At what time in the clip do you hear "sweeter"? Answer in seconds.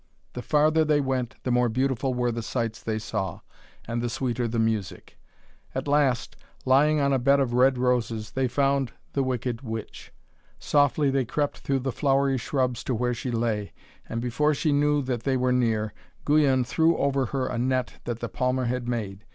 4.09-4.47